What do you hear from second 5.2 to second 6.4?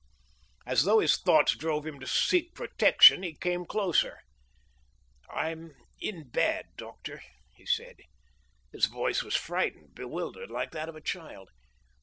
"I'm 'in